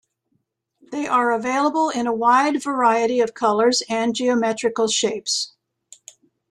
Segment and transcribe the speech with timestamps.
[0.81, 5.53] They are available in a wide variety of colors and geometrical shapes.